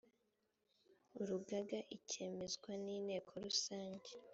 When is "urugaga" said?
1.21-1.79